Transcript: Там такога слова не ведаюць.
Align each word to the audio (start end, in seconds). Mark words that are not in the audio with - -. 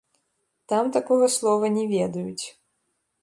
Там 0.71 0.89
такога 0.95 1.27
слова 1.37 1.69
не 1.77 1.85
ведаюць. 1.93 2.45